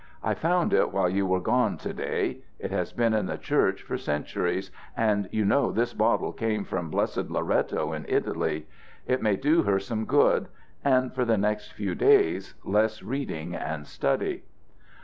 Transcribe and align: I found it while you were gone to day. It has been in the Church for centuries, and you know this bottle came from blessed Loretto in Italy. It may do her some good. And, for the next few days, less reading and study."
I 0.23 0.33
found 0.33 0.73
it 0.73 0.91
while 0.91 1.07
you 1.07 1.27
were 1.27 1.39
gone 1.39 1.77
to 1.77 1.93
day. 1.93 2.39
It 2.57 2.71
has 2.71 2.91
been 2.91 3.13
in 3.13 3.27
the 3.27 3.37
Church 3.37 3.83
for 3.83 3.99
centuries, 3.99 4.71
and 4.97 5.29
you 5.31 5.45
know 5.45 5.71
this 5.71 5.93
bottle 5.93 6.33
came 6.33 6.63
from 6.65 6.89
blessed 6.89 7.29
Loretto 7.29 7.93
in 7.93 8.07
Italy. 8.09 8.65
It 9.05 9.21
may 9.21 9.35
do 9.35 9.61
her 9.61 9.77
some 9.77 10.05
good. 10.05 10.47
And, 10.83 11.13
for 11.13 11.23
the 11.23 11.37
next 11.37 11.73
few 11.73 11.93
days, 11.93 12.55
less 12.65 13.03
reading 13.03 13.53
and 13.53 13.85
study." 13.85 14.43